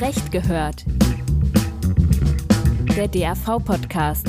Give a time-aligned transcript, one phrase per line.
[0.00, 0.86] Recht gehört.
[2.96, 4.28] Der DAV-Podcast.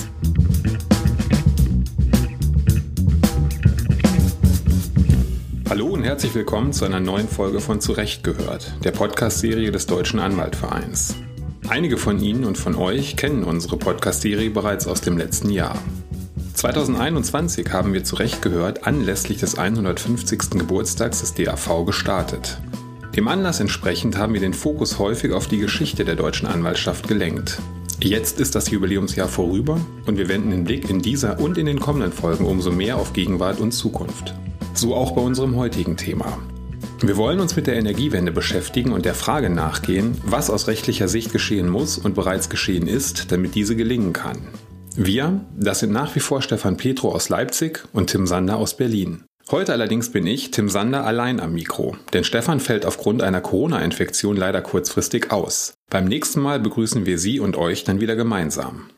[5.70, 10.20] Hallo und herzlich willkommen zu einer neuen Folge von Zurecht gehört, der Podcast-Serie des Deutschen
[10.20, 11.16] Anwaltvereins.
[11.70, 15.78] Einige von Ihnen und von euch kennen unsere Podcast-Serie bereits aus dem letzten Jahr.
[16.56, 20.50] 2021 haben wir zurecht gehört anlässlich des 150.
[20.50, 22.60] Geburtstags des DAV gestartet.
[23.16, 27.60] Dem Anlass entsprechend haben wir den Fokus häufig auf die Geschichte der deutschen Anwaltschaft gelenkt.
[28.02, 31.80] Jetzt ist das Jubiläumsjahr vorüber und wir wenden den Blick in dieser und in den
[31.80, 34.34] kommenden Folgen umso mehr auf Gegenwart und Zukunft.
[34.74, 36.38] So auch bei unserem heutigen Thema.
[37.02, 41.34] Wir wollen uns mit der Energiewende beschäftigen und der Frage nachgehen, was aus rechtlicher Sicht
[41.34, 44.38] geschehen muss und bereits geschehen ist, damit diese gelingen kann.
[44.96, 49.26] Wir, das sind nach wie vor Stefan Petro aus Leipzig und Tim Sander aus Berlin.
[49.52, 54.38] Heute allerdings bin ich, Tim Sander, allein am Mikro, denn Stefan fällt aufgrund einer Corona-Infektion
[54.38, 55.74] leider kurzfristig aus.
[55.90, 58.90] Beim nächsten Mal begrüßen wir Sie und euch dann wieder gemeinsam.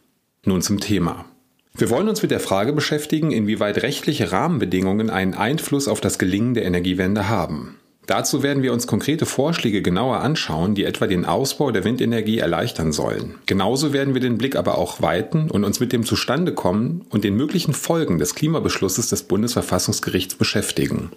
[0.46, 1.26] Nun zum Thema.
[1.74, 6.54] Wir wollen uns mit der Frage beschäftigen, inwieweit rechtliche Rahmenbedingungen einen Einfluss auf das Gelingen
[6.54, 7.80] der Energiewende haben.
[8.06, 12.92] Dazu werden wir uns konkrete Vorschläge genauer anschauen, die etwa den Ausbau der Windenergie erleichtern
[12.92, 13.36] sollen.
[13.46, 17.36] Genauso werden wir den Blick aber auch weiten und uns mit dem Zustandekommen und den
[17.36, 21.12] möglichen Folgen des Klimabeschlusses des Bundesverfassungsgerichts beschäftigen.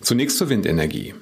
[0.00, 1.14] Zunächst zur Windenergie.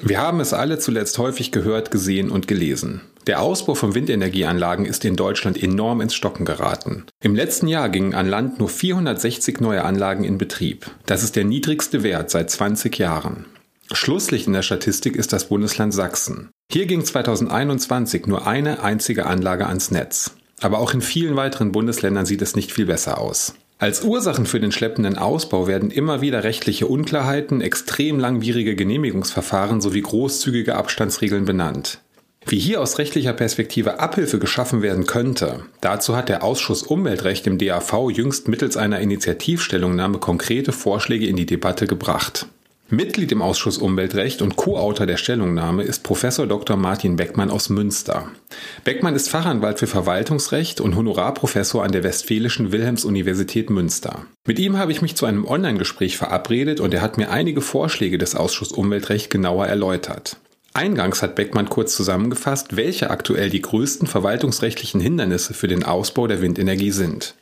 [0.00, 3.02] Wir haben es alle zuletzt häufig gehört, gesehen und gelesen.
[3.28, 7.04] Der Ausbau von Windenergieanlagen ist in Deutschland enorm ins Stocken geraten.
[7.22, 10.90] Im letzten Jahr gingen an Land nur 460 neue Anlagen in Betrieb.
[11.06, 13.46] Das ist der niedrigste Wert seit 20 Jahren.
[13.92, 16.50] Schlusslicht in der Statistik ist das Bundesland Sachsen.
[16.70, 20.32] Hier ging 2021 nur eine einzige Anlage ans Netz.
[20.60, 23.54] Aber auch in vielen weiteren Bundesländern sieht es nicht viel besser aus.
[23.78, 30.00] Als Ursachen für den schleppenden Ausbau werden immer wieder rechtliche Unklarheiten, extrem langwierige Genehmigungsverfahren sowie
[30.00, 32.00] großzügige Abstandsregeln benannt.
[32.46, 37.58] Wie hier aus rechtlicher Perspektive Abhilfe geschaffen werden könnte, dazu hat der Ausschuss Umweltrecht im
[37.58, 42.46] DAV jüngst mittels einer Initiativstellungnahme konkrete Vorschläge in die Debatte gebracht.
[42.90, 46.76] Mitglied im Ausschuss Umweltrecht und Co-Autor der Stellungnahme ist Professor Dr.
[46.76, 48.28] Martin Beckmann aus Münster.
[48.84, 54.26] Beckmann ist Fachanwalt für Verwaltungsrecht und Honorarprofessor an der Westfälischen Wilhelms-Universität Münster.
[54.46, 58.18] Mit ihm habe ich mich zu einem Online-Gespräch verabredet und er hat mir einige Vorschläge
[58.18, 60.36] des Ausschuss Umweltrecht genauer erläutert.
[60.74, 66.42] Eingangs hat Beckmann kurz zusammengefasst, welche aktuell die größten verwaltungsrechtlichen Hindernisse für den Ausbau der
[66.42, 67.34] Windenergie sind.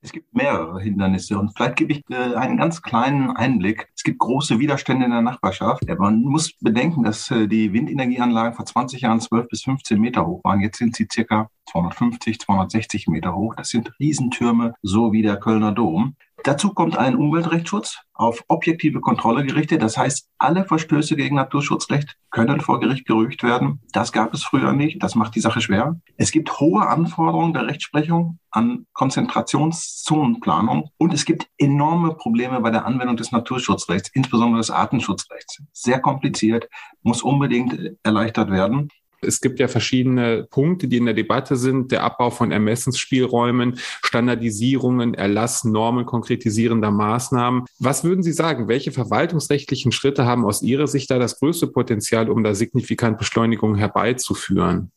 [0.00, 3.88] Es gibt mehrere Hindernisse und vielleicht gebe ich äh, einen ganz kleinen Einblick.
[3.96, 5.82] Es gibt große Widerstände in der Nachbarschaft.
[5.98, 10.44] Man muss bedenken, dass äh, die Windenergieanlagen vor 20 Jahren 12 bis 15 Meter hoch
[10.44, 10.60] waren.
[10.60, 13.56] Jetzt sind sie circa 250, 260 Meter hoch.
[13.56, 16.14] Das sind Riesentürme, so wie der Kölner Dom.
[16.44, 19.82] Dazu kommt ein Umweltrechtsschutz auf objektive Kontrolle gerichtet.
[19.82, 23.80] Das heißt, alle Verstöße gegen Naturschutzrecht können vor Gericht gerügt werden.
[23.92, 25.02] Das gab es früher nicht.
[25.02, 26.00] Das macht die Sache schwer.
[26.16, 32.86] Es gibt hohe Anforderungen der Rechtsprechung an Konzentrationszonenplanung und es gibt enorme Probleme bei der
[32.86, 35.62] Anwendung des Naturschutzrechts, insbesondere des Artenschutzrechts.
[35.72, 36.68] Sehr kompliziert,
[37.02, 38.88] muss unbedingt erleichtert werden.
[39.20, 41.90] Es gibt ja verschiedene Punkte, die in der Debatte sind.
[41.92, 47.64] Der Abbau von Ermessensspielräumen, Standardisierungen, Erlass, Normen konkretisierender Maßnahmen.
[47.78, 48.68] Was würden Sie sagen?
[48.68, 53.74] Welche verwaltungsrechtlichen Schritte haben aus Ihrer Sicht da das größte Potenzial, um da signifikant Beschleunigung
[53.74, 54.92] herbeizuführen?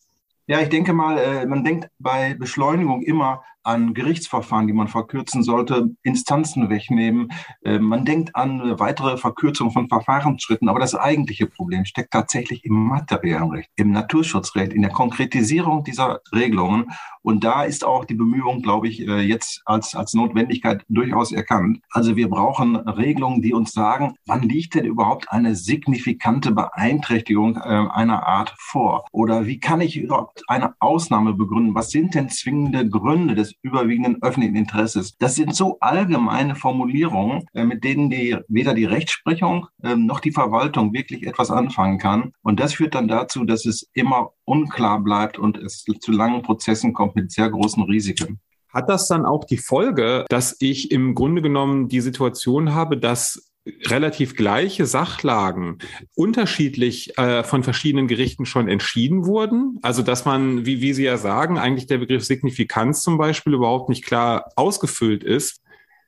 [0.48, 5.44] Ja, ich denke mal, äh, man denkt bei Beschleunigung immer an Gerichtsverfahren, die man verkürzen
[5.44, 7.32] sollte, Instanzen wegnehmen.
[7.64, 10.70] Äh, man denkt an weitere Verkürzung von Verfahrensschritten.
[10.70, 16.22] Aber das eigentliche Problem steckt tatsächlich im materiellen Recht, im Naturschutzrecht, in der Konkretisierung dieser
[16.34, 16.92] Regelungen.
[17.24, 21.80] Und da ist auch die Bemühung, glaube ich, äh, jetzt als, als Notwendigkeit durchaus erkannt.
[21.92, 27.60] Also wir brauchen Regelungen, die uns sagen, wann liegt denn überhaupt eine signifikante Beeinträchtigung äh,
[27.60, 29.06] einer Art vor?
[29.12, 31.76] Oder wie kann ich überhaupt eine Ausnahme begründen?
[31.76, 35.18] Was sind denn zwingende Gründe des überwiegenden öffentlichen Interesses?
[35.18, 40.32] Das sind so allgemeine Formulierungen, äh, mit denen die, weder die Rechtsprechung ähm, noch die
[40.32, 42.34] Verwaltung wirklich etwas anfangen kann.
[42.42, 46.94] Und das führt dann dazu, dass es immer unklar bleibt und es zu langen Prozessen
[46.94, 48.40] kommt mit sehr großen Risiken.
[48.74, 53.51] Hat das dann auch die Folge, dass ich im Grunde genommen die Situation habe, dass
[53.86, 55.78] relativ gleiche Sachlagen
[56.16, 59.78] unterschiedlich äh, von verschiedenen Gerichten schon entschieden wurden.
[59.82, 63.90] Also dass man, wie, wie Sie ja sagen, eigentlich der Begriff Signifikanz zum Beispiel überhaupt
[63.90, 65.62] nicht klar ausgefüllt ist.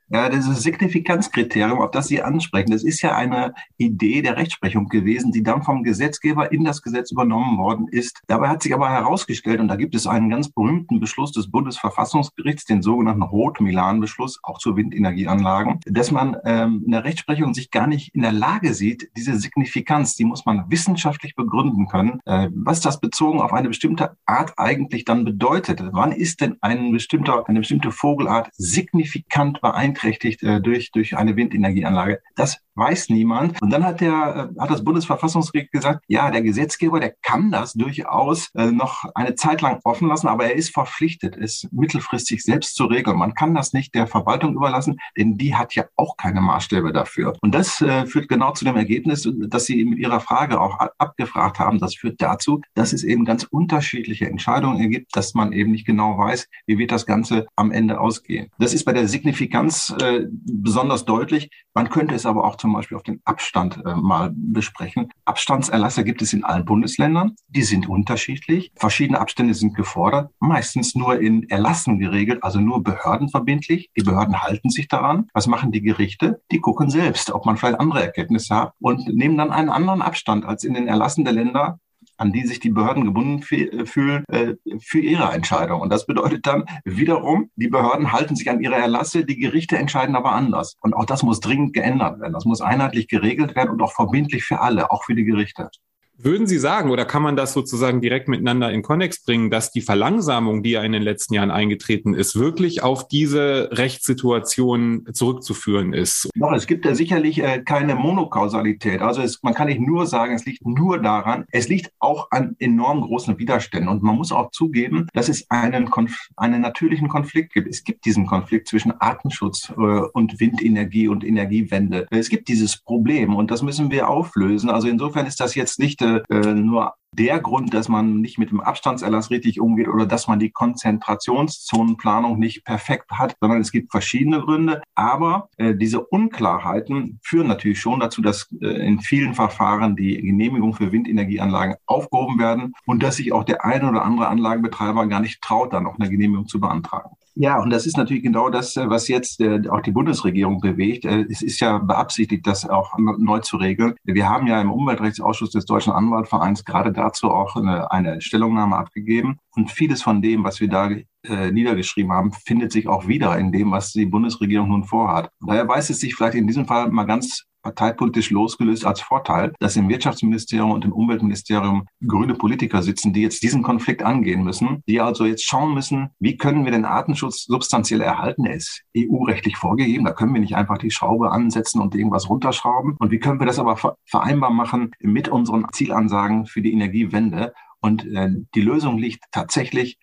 [0.10, 5.32] Ja, dieses Signifikanzkriterium, auf das Sie ansprechen, das ist ja eine Idee der Rechtsprechung gewesen,
[5.32, 8.22] die dann vom Gesetzgeber in das Gesetz übernommen worden ist.
[8.28, 12.66] Dabei hat sich aber herausgestellt, und da gibt es einen ganz berühmten Beschluss des Bundesverfassungsgerichts,
[12.66, 18.14] den sogenannten Roth-Milan-Beschluss, auch zu Windenergieanlagen, dass man ähm, in der Rechtsprechung sich gar nicht
[18.14, 23.00] in der Lage sieht, diese Signifikanz, die muss man wissenschaftlich begründen können, äh, was das
[23.00, 25.82] bezogen auf eine bestimmte Art eigentlich dann bedeutet.
[25.92, 29.93] Wann ist denn ein bestimmter, eine bestimmte Vogelart signifikant beeinträchtigt?
[29.94, 32.22] Beeinträchtigt äh, durch, durch eine Windenergieanlage.
[32.36, 33.62] Das weiß niemand.
[33.62, 37.74] Und dann hat der, äh, hat das Bundesverfassungsgericht gesagt, ja, der Gesetzgeber, der kann das
[37.74, 42.76] durchaus äh, noch eine Zeit lang offen lassen, aber er ist verpflichtet, es mittelfristig selbst
[42.76, 43.18] zu regeln.
[43.18, 47.34] Man kann das nicht der Verwaltung überlassen, denn die hat ja auch keine Maßstäbe dafür.
[47.42, 51.60] Und das äh, führt genau zu dem Ergebnis, dass Sie mit Ihrer Frage auch abgefragt
[51.60, 51.80] haben.
[51.80, 56.18] Das führt dazu, dass es eben ganz unterschiedliche Entscheidungen ergibt, dass man eben nicht genau
[56.18, 58.50] weiß, wie wird das Ganze am Ende ausgehen.
[58.58, 61.50] Das ist bei der Signifikanz äh, besonders deutlich.
[61.74, 65.10] Man könnte es aber auch zum Beispiel auf den Abstand äh, mal besprechen.
[65.26, 67.36] Abstandserlasse gibt es in allen Bundesländern.
[67.48, 68.72] Die sind unterschiedlich.
[68.76, 73.90] Verschiedene Abstände sind gefordert, meistens nur in Erlassen geregelt, also nur behördenverbindlich.
[73.98, 75.28] Die Behörden halten sich daran.
[75.34, 76.42] Was machen die Gerichte?
[76.52, 80.46] Die gucken selbst, ob man vielleicht andere Erkenntnisse hat und nehmen dann einen anderen Abstand
[80.46, 81.80] als in den Erlassen der Länder
[82.24, 85.82] an die sich die Behörden gebunden äh, fühlen äh, für ihre Entscheidung.
[85.82, 90.16] Und das bedeutet dann wiederum, die Behörden halten sich an ihre Erlasse, die Gerichte entscheiden
[90.16, 90.78] aber anders.
[90.80, 92.34] Und auch das muss dringend geändert werden.
[92.34, 95.70] Das muss einheitlich geregelt werden und auch verbindlich für alle, auch für die Gerichte.
[96.16, 99.82] Würden Sie sagen, oder kann man das sozusagen direkt miteinander in Konnex bringen, dass die
[99.82, 106.30] Verlangsamung, die ja in den letzten Jahren eingetreten ist, wirklich auf diese Rechtssituation zurückzuführen ist?
[106.36, 109.02] Doch, es gibt ja sicherlich äh, keine Monokausalität.
[109.02, 112.56] Also es, man kann nicht nur sagen, es liegt nur daran, es liegt auch an
[112.60, 113.90] enorm großen Widerständen.
[113.90, 117.68] Und man muss auch zugeben, dass es einen, Konf einen natürlichen Konflikt gibt.
[117.68, 122.06] Es gibt diesen Konflikt zwischen Artenschutz äh, und Windenergie und Energiewende.
[122.12, 124.70] Es gibt dieses Problem und das müssen wir auflösen.
[124.70, 128.62] Also insofern ist das jetzt nicht äh, nur der Grund, dass man nicht mit dem
[128.62, 134.42] Abstandserlass richtig umgeht oder dass man die Konzentrationszonenplanung nicht perfekt hat, sondern es gibt verschiedene
[134.42, 134.82] Gründe.
[134.96, 140.74] Aber äh, diese Unklarheiten führen natürlich schon dazu, dass äh, in vielen Verfahren die Genehmigung
[140.74, 145.42] für Windenergieanlagen aufgehoben werden und dass sich auch der eine oder andere Anlagenbetreiber gar nicht
[145.42, 147.16] traut, dann auch eine Genehmigung zu beantragen.
[147.36, 151.06] Ja, und das ist natürlich genau das, äh, was jetzt äh, auch die Bundesregierung bewegt.
[151.06, 153.96] Äh, es ist ja beabsichtigt, das auch neu zu regeln.
[154.04, 159.38] Wir haben ja im Umweltrechtsausschuss des Deutschen Anwaltvereins gerade dazu auch eine, eine Stellungnahme abgegeben.
[159.56, 163.52] Und vieles von dem, was wir da äh, niedergeschrieben haben, findet sich auch wieder in
[163.52, 165.30] dem, was die Bundesregierung nun vorhat.
[165.46, 169.76] Daher weiß es sich vielleicht in diesem Fall mal ganz parteipolitisch losgelöst als Vorteil, dass
[169.76, 175.02] im Wirtschaftsministerium und im Umweltministerium grüne Politiker sitzen, die jetzt diesen Konflikt angehen müssen, die
[175.02, 178.46] also jetzt schauen müssen, wie können wir den Artenschutz substanziell erhalten?
[178.46, 182.96] Er ist EU-rechtlich vorgegeben, da können wir nicht einfach die Schraube ansetzen und irgendwas runterschrauben.
[183.00, 187.54] Und wie können wir das aber vereinbar machen mit unseren Zielansagen für die Energiewende?
[187.80, 189.98] Und äh, die Lösung liegt tatsächlich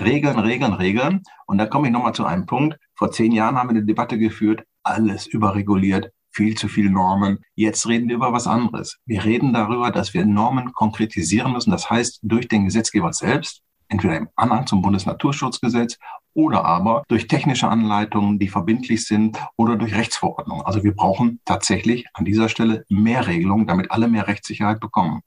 [0.00, 1.22] Regeln, Regeln, Regeln.
[1.46, 2.78] Und da komme ich nochmal zu einem Punkt.
[2.94, 7.38] Vor zehn Jahren haben wir eine Debatte geführt, alles überreguliert, viel zu viele Normen.
[7.54, 8.98] Jetzt reden wir über was anderes.
[9.06, 11.70] Wir reden darüber, dass wir Normen konkretisieren müssen.
[11.70, 15.98] Das heißt, durch den Gesetzgeber selbst, entweder im Anhang zum Bundesnaturschutzgesetz
[16.34, 20.66] oder aber durch technische Anleitungen, die verbindlich sind oder durch Rechtsverordnungen.
[20.66, 25.20] Also wir brauchen tatsächlich an dieser Stelle mehr Regelungen, damit alle mehr Rechtssicherheit bekommen.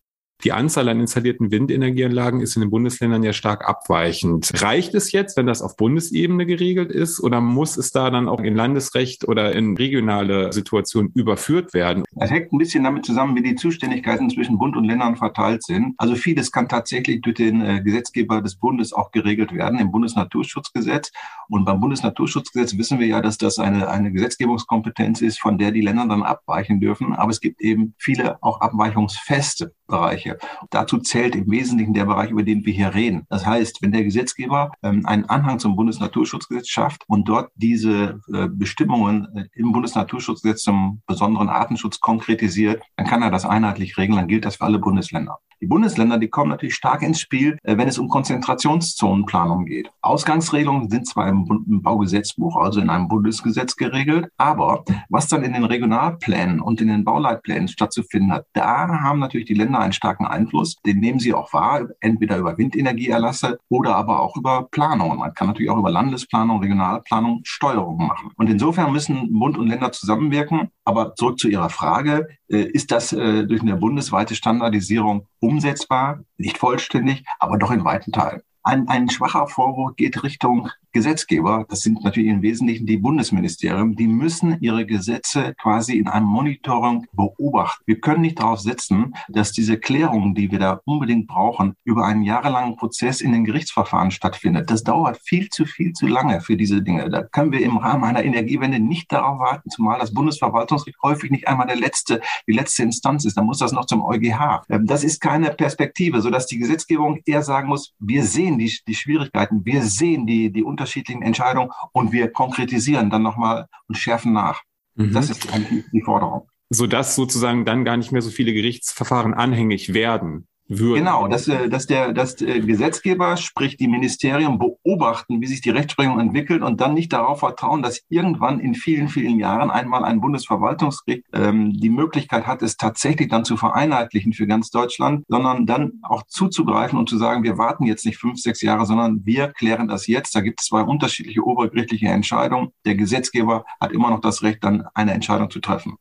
[0.43, 4.51] Die Anzahl an installierten Windenergieanlagen ist in den Bundesländern ja stark abweichend.
[4.61, 8.41] Reicht es jetzt, wenn das auf Bundesebene geregelt ist, oder muss es da dann auch
[8.41, 12.03] in Landesrecht oder in regionale Situationen überführt werden?
[12.11, 15.95] Das hängt ein bisschen damit zusammen, wie die Zuständigkeiten zwischen Bund und Ländern verteilt sind.
[15.97, 21.11] Also vieles kann tatsächlich durch den äh, Gesetzgeber des Bundes auch geregelt werden, im Bundesnaturschutzgesetz.
[21.49, 25.81] Und beim Bundesnaturschutzgesetz wissen wir ja, dass das eine, eine Gesetzgebungskompetenz ist, von der die
[25.81, 27.13] Länder dann abweichen dürfen.
[27.13, 30.37] Aber es gibt eben viele auch abweichungsfeste Bereiche.
[30.69, 33.25] Dazu zählt im Wesentlichen der Bereich, über den wir hier reden.
[33.29, 38.47] Das heißt, wenn der Gesetzgeber ähm, einen Anhang zum Bundesnaturschutzgesetz schafft und dort diese äh,
[38.49, 44.27] Bestimmungen äh, im Bundesnaturschutzgesetz zum besonderen Artenschutz konkretisiert, dann kann er das einheitlich regeln, dann
[44.27, 45.39] gilt das für alle Bundesländer.
[45.59, 49.89] Die Bundesländer, die kommen natürlich stark ins Spiel, äh, wenn es um Konzentrationszonenplanung geht.
[50.01, 51.45] Ausgangsregelungen sind zwar im,
[51.81, 57.03] Baugesetzbuch, also in einem Bundesgesetz geregelt, aber was dann in den Regionalplänen und in den
[57.03, 60.75] Bauleitplänen stattzufinden hat, da haben natürlich die Länder einen starken Einfluss.
[60.85, 65.17] Den nehmen sie auch wahr, entweder über Windenergieerlasse oder aber auch über Planungen.
[65.17, 68.31] Man kann natürlich auch über Landesplanung, Regionalplanung Steuerungen machen.
[68.35, 70.69] Und insofern müssen Bund und Länder zusammenwirken.
[70.85, 76.57] Aber zurück zu Ihrer Frage, äh, ist das äh, durch eine bundesweite Standardisierung umsetzbar, nicht
[76.57, 78.41] vollständig, aber doch in weiten Teilen.
[78.67, 81.65] Ein, ein schwacher Vorwurf geht Richtung Gesetzgeber.
[81.69, 83.95] Das sind natürlich im Wesentlichen die Bundesministerien.
[83.95, 87.83] Die müssen ihre Gesetze quasi in einem Monitoring beobachten.
[87.85, 92.23] Wir können nicht darauf setzen, dass diese Klärung, die wir da unbedingt brauchen, über einen
[92.23, 94.69] jahrelangen Prozess in den Gerichtsverfahren stattfindet.
[94.69, 97.09] Das dauert viel zu viel zu lange für diese Dinge.
[97.09, 101.47] Da können wir im Rahmen einer Energiewende nicht darauf warten, zumal das Bundesverwaltungsgericht häufig nicht
[101.47, 103.37] einmal der letzte, die letzte Instanz ist.
[103.37, 104.63] Da muss das noch zum EuGH.
[104.69, 108.95] Ähm, das ist keine Perspektive, sodass die Gesetzgebung eher sagen muss, wir sehen die, die
[108.95, 114.61] Schwierigkeiten, wir sehen die, die unterschiedlichen Entscheidungen und wir konkretisieren dann nochmal und schärfen nach.
[114.95, 115.13] Mhm.
[115.13, 116.49] Das ist eigentlich die Forderung.
[116.69, 120.99] Sodass sozusagen dann gar nicht mehr so viele Gerichtsverfahren anhängig werden würden.
[120.99, 125.69] Genau, dass, äh, dass der dass der Gesetzgeber, sprich die Ministerien, beobachten, wie sich die
[125.69, 130.21] Rechtsprechung entwickelt und dann nicht darauf vertrauen, dass irgendwann in vielen, vielen Jahren einmal ein
[130.21, 135.93] Bundesverwaltungsgericht ähm, die Möglichkeit hat, es tatsächlich dann zu vereinheitlichen für ganz Deutschland, sondern dann
[136.03, 139.87] auch zuzugreifen und zu sagen, wir warten jetzt nicht fünf, sechs Jahre, sondern wir klären
[139.87, 140.35] das jetzt.
[140.35, 142.69] Da gibt es zwei unterschiedliche obergerichtliche Entscheidungen.
[142.85, 145.97] Der Gesetzgeber hat immer noch das Recht, dann eine Entscheidung zu treffen.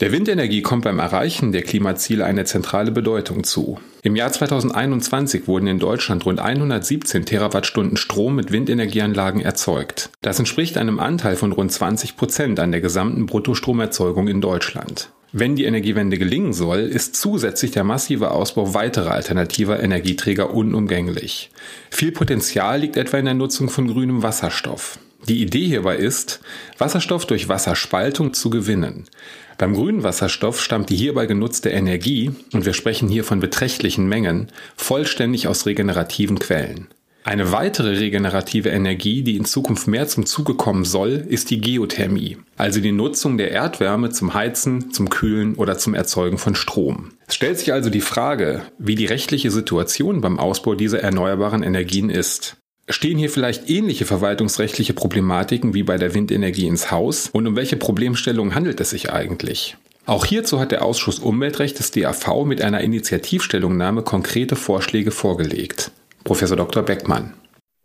[0.00, 3.80] Der Windenergie kommt beim Erreichen der Klimaziele eine zentrale Bedeutung zu.
[4.02, 10.10] Im Jahr 2021 wurden in Deutschland rund 117 Terawattstunden Strom mit Windenergieanlagen erzeugt.
[10.20, 15.08] Das entspricht einem Anteil von rund 20 Prozent an der gesamten Bruttostromerzeugung in Deutschland.
[15.32, 21.50] Wenn die Energiewende gelingen soll, ist zusätzlich der massive Ausbau weiterer alternativer Energieträger unumgänglich.
[21.90, 24.98] Viel Potenzial liegt etwa in der Nutzung von grünem Wasserstoff.
[25.28, 26.40] Die Idee hierbei ist,
[26.78, 29.06] Wasserstoff durch Wasserspaltung zu gewinnen.
[29.58, 34.52] Beim grünen Wasserstoff stammt die hierbei genutzte Energie, und wir sprechen hier von beträchtlichen Mengen,
[34.76, 36.88] vollständig aus regenerativen Quellen.
[37.26, 42.36] Eine weitere regenerative Energie, die in Zukunft mehr zum Zuge kommen soll, ist die Geothermie,
[42.56, 47.14] also die Nutzung der Erdwärme zum Heizen, zum Kühlen oder zum Erzeugen von Strom.
[47.26, 52.10] Es stellt sich also die Frage, wie die rechtliche Situation beim Ausbau dieser erneuerbaren Energien
[52.10, 52.58] ist.
[52.88, 57.28] Stehen hier vielleicht ähnliche verwaltungsrechtliche Problematiken wie bei der Windenergie ins Haus?
[57.32, 59.76] Und um welche Problemstellungen handelt es sich eigentlich?
[60.06, 65.90] Auch hierzu hat der Ausschuss Umweltrecht des DAV mit einer Initiativstellungnahme konkrete Vorschläge vorgelegt.
[66.22, 66.84] Professor Dr.
[66.84, 67.34] Beckmann.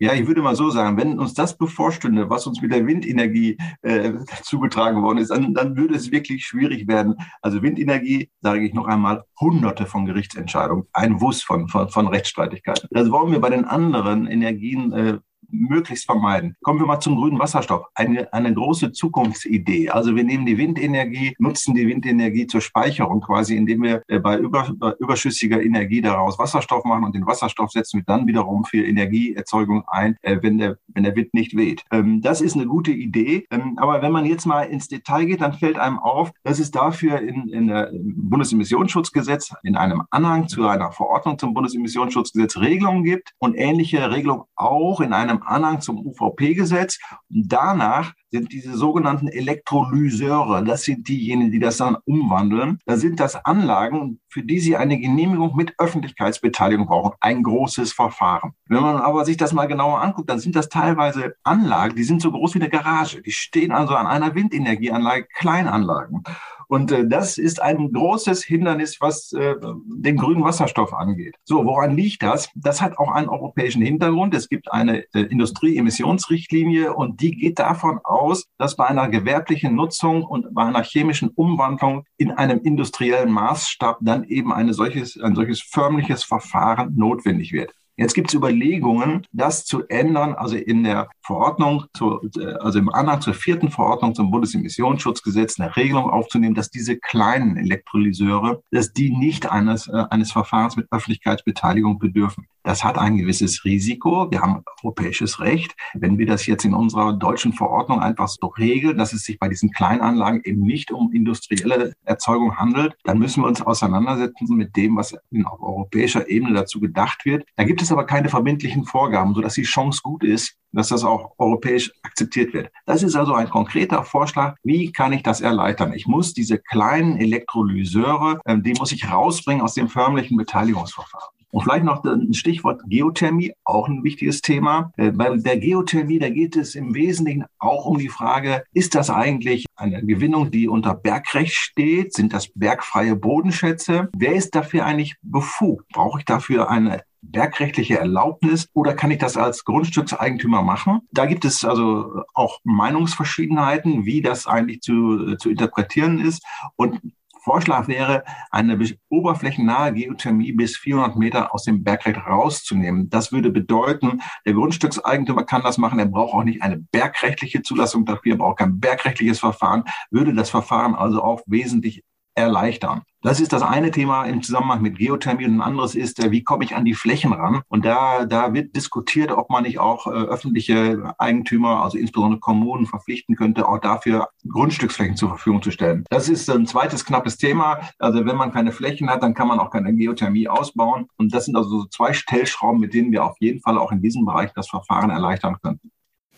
[0.01, 3.55] Ja, ich würde mal so sagen, wenn uns das bevorstünde, was uns mit der Windenergie
[3.84, 7.17] äh, zugetragen worden ist, dann, dann würde es wirklich schwierig werden.
[7.43, 12.89] Also Windenergie, sage ich noch einmal, hunderte von Gerichtsentscheidungen, ein Wuss von, von, von Rechtsstreitigkeiten.
[12.89, 15.20] Das wollen wir bei den anderen Energien äh,
[15.51, 16.55] möglichst vermeiden.
[16.62, 17.86] Kommen wir mal zum grünen Wasserstoff.
[17.96, 19.89] Eine, eine große Zukunftsidee.
[19.89, 24.38] Also wir nehmen die Windenergie, nutzen die Windenergie zur Speicherung quasi, indem wir äh, bei,
[24.38, 28.84] über, bei überschüssiger Energie daraus Wasserstoff machen und den Wasserstoff setzen wir dann wiederum für
[28.84, 31.84] Energieerzeugung ein, äh, wenn der, wenn der Wind nicht weht.
[31.91, 33.46] Ähm, das ist eine gute Idee.
[33.51, 36.72] Ähm, aber wenn man jetzt mal ins Detail geht, dann fällt einem auf, dass es
[36.72, 43.31] dafür in, in der Bundesemissionsschutzgesetz in einem Anhang zu einer Verordnung zum Bundesemissionsschutzgesetz Regelungen gibt
[43.39, 47.00] und ähnliche Regelungen auch in einem Anhang zum UVP-Gesetz.
[47.29, 52.80] Danach sind diese sogenannten Elektrolyseure, das sind diejenigen, die das dann umwandeln.
[52.86, 57.14] Da sind das Anlagen, für die sie eine Genehmigung mit Öffentlichkeitsbeteiligung brauchen.
[57.20, 58.54] Ein großes Verfahren.
[58.68, 62.22] Wenn man aber sich das mal genauer anguckt, dann sind das teilweise Anlagen, die sind
[62.22, 63.22] so groß wie eine Garage.
[63.22, 66.24] Die stehen also an einer Windenergieanlage, Kleinanlagen.
[66.72, 69.56] Und äh, das ist ein großes Hindernis, was äh,
[69.88, 71.36] den grünen Wasserstoff angeht.
[71.44, 72.50] So, woran liegt das?
[72.56, 74.34] Das hat auch einen europäischen Hintergrund.
[74.34, 78.21] Es gibt eine äh, Industrieemissionsrichtlinie und die geht davon aus,
[78.58, 84.24] dass bei einer gewerblichen Nutzung und bei einer chemischen Umwandlung in einem industriellen Maßstab dann
[84.25, 87.74] eben eine solches, ein solches förmliches Verfahren notwendig wird.
[87.98, 92.20] Jetzt gibt es Überlegungen, das zu ändern, also in der Verordnung, zu,
[92.60, 98.63] also im Anhang zur vierten Verordnung zum Bundesemissionsschutzgesetz eine Regelung aufzunehmen, dass diese kleinen Elektrolyseure,
[98.72, 102.48] dass die nicht eines, äh, eines Verfahrens mit Öffentlichkeitsbeteiligung bedürfen.
[102.63, 104.30] Das hat ein gewisses Risiko.
[104.30, 105.75] Wir haben europäisches Recht.
[105.94, 109.50] Wenn wir das jetzt in unserer deutschen Verordnung einfach so regeln, dass es sich bei
[109.50, 114.96] diesen Kleinanlagen eben nicht um industrielle Erzeugung handelt, dann müssen wir uns auseinandersetzen mit dem,
[114.96, 117.46] was auf europäischer Ebene dazu gedacht wird.
[117.56, 121.34] Da gibt es aber keine verbindlichen Vorgaben, sodass die Chance gut ist, dass das auch
[121.38, 122.72] europäisch akzeptiert wird.
[122.86, 124.56] Das ist also ein konkreter Vorschlag.
[124.63, 125.94] Wie kann ich das erleichtern?
[125.94, 131.40] Ich muss diese kleinen Elektrolyseure, ähm, die muss ich rausbringen aus dem förmlichen Beteiligungsverfahren.
[131.51, 134.91] Und vielleicht noch ein Stichwort Geothermie, auch ein wichtiges Thema.
[134.98, 139.10] Äh, bei der Geothermie, da geht es im Wesentlichen auch um die Frage, ist das
[139.10, 142.13] eigentlich eine Gewinnung, die unter Bergrecht steht?
[142.13, 144.10] Sind das bergfreie Bodenschätze?
[144.15, 145.88] Wer ist dafür eigentlich befugt?
[145.89, 151.01] Brauche ich dafür eine bergrechtliche Erlaubnis oder kann ich das als Grundstückseigentümer machen?
[151.12, 156.43] Da gibt es also auch Meinungsverschiedenheiten, wie das eigentlich zu, zu interpretieren ist.
[156.75, 157.00] Und
[157.43, 158.79] Vorschlag wäre, eine
[159.10, 163.10] oberflächennahe Geothermie bis 400 Meter aus dem Bergrecht rauszunehmen.
[163.10, 165.98] Das würde bedeuten, der Grundstückseigentümer kann das machen.
[165.98, 170.51] Er braucht auch nicht eine bergrechtliche Zulassung dafür, er braucht kein bergrechtliches Verfahren, würde das
[170.51, 172.03] Verfahren also auch wesentlich
[172.36, 173.02] erleichtern.
[173.24, 176.44] Das ist das eine Thema im Zusammenhang mit Geothermie und ein anderes ist, äh, wie
[176.44, 177.62] komme ich an die Flächen ran?
[177.68, 182.88] Und da, da wird diskutiert, ob man nicht auch äh, öffentliche Eigentümer, also insbesondere Kommunen,
[182.88, 186.04] verpflichten könnte, auch dafür Grundstücksflächen zur Verfügung zu stellen.
[186.10, 187.82] Das ist ein zweites knappes Thema.
[188.00, 191.08] Also wenn man keine Flächen hat, dann kann man auch keine Geothermie ausbauen.
[191.18, 194.02] Und das sind also so zwei Stellschrauben, mit denen wir auf jeden Fall auch in
[194.02, 195.92] diesem Bereich das Verfahren erleichtern könnten.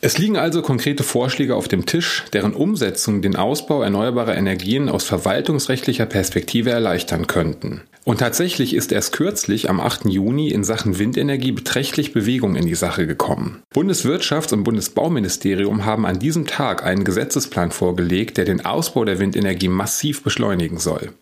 [0.05, 5.05] Es liegen also konkrete Vorschläge auf dem Tisch, deren Umsetzung den Ausbau erneuerbarer Energien aus
[5.05, 7.83] verwaltungsrechtlicher Perspektive erleichtern könnten.
[8.03, 10.07] Und tatsächlich ist erst kürzlich am 8.
[10.07, 13.63] Juni in Sachen Windenergie beträchtlich Bewegung in die Sache gekommen.
[13.73, 19.69] Bundeswirtschafts- und Bundesbauministerium haben an diesem Tag einen Gesetzesplan vorgelegt, der den Ausbau der Windenergie
[19.69, 21.13] massiv beschleunigen soll.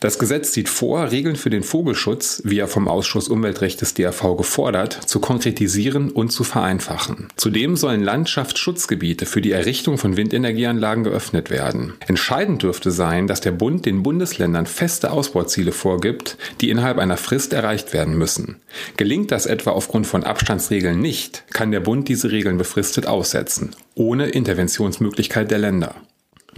[0.00, 4.36] Das Gesetz sieht vor, Regeln für den Vogelschutz, wie er vom Ausschuss Umweltrecht des DRV
[4.36, 7.26] gefordert, zu konkretisieren und zu vereinfachen.
[7.36, 11.94] Zudem sollen Landschaftsschutzgebiete für die Errichtung von Windenergieanlagen geöffnet werden.
[12.06, 17.52] Entscheidend dürfte sein, dass der Bund den Bundesländern feste Ausbauziele vorgibt, die innerhalb einer Frist
[17.52, 18.60] erreicht werden müssen.
[18.96, 24.28] Gelingt das etwa aufgrund von Abstandsregeln nicht, kann der Bund diese Regeln befristet aussetzen, ohne
[24.28, 25.96] Interventionsmöglichkeit der Länder.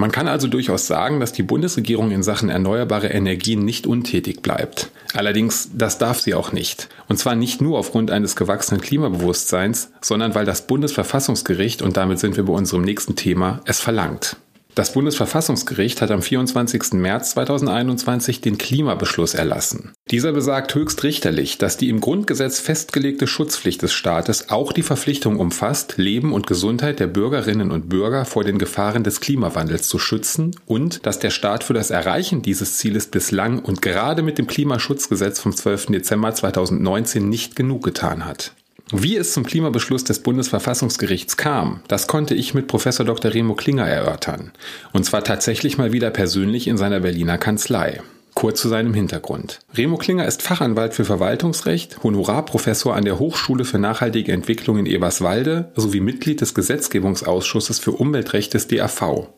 [0.01, 4.91] Man kann also durchaus sagen, dass die Bundesregierung in Sachen erneuerbare Energien nicht untätig bleibt.
[5.13, 6.89] Allerdings, das darf sie auch nicht.
[7.09, 12.39] Und zwar nicht nur aufgrund eines gewachsenen Klimabewusstseins, sondern weil das Bundesverfassungsgericht, und damit sind
[12.39, 14.39] wir bei unserem nächsten Thema, es verlangt.
[14.75, 16.93] Das Bundesverfassungsgericht hat am 24.
[16.93, 19.93] März 2021 den Klimabeschluss erlassen.
[20.11, 25.39] Dieser besagt höchst richterlich, dass die im Grundgesetz festgelegte Schutzpflicht des Staates auch die Verpflichtung
[25.39, 30.57] umfasst, Leben und Gesundheit der Bürgerinnen und Bürger vor den Gefahren des Klimawandels zu schützen
[30.67, 35.41] und dass der Staat für das Erreichen dieses Zieles bislang und gerade mit dem Klimaschutzgesetz
[35.41, 35.87] vom 12.
[35.87, 38.55] Dezember 2019 nicht genug getan hat.
[38.93, 43.33] Wie es zum Klimabeschluss des Bundesverfassungsgerichts kam, das konnte ich mit Professor Dr.
[43.33, 44.51] Remo Klinger erörtern.
[44.93, 48.03] Und zwar tatsächlich mal wieder persönlich in seiner Berliner Kanzlei.
[48.35, 49.61] Kurz zu seinem Hintergrund.
[49.75, 55.71] Remo Klinger ist Fachanwalt für Verwaltungsrecht, Honorarprofessor an der Hochschule für nachhaltige Entwicklung in Eberswalde
[55.77, 59.29] sowie Mitglied des Gesetzgebungsausschusses für Umweltrecht des DAV.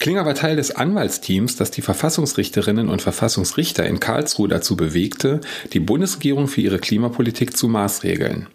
[0.00, 5.40] Klinger war Teil des Anwaltsteams, das die Verfassungsrichterinnen und Verfassungsrichter in Karlsruhe dazu bewegte,
[5.72, 8.48] die Bundesregierung für ihre Klimapolitik zu maßregeln.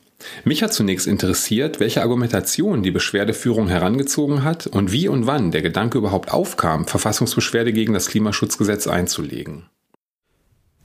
[0.44, 5.62] Mich hat zunächst interessiert, welche Argumentation die Beschwerdeführung herangezogen hat und wie und wann der
[5.62, 9.66] Gedanke überhaupt aufkam, Verfassungsbeschwerde gegen das Klimaschutzgesetz einzulegen.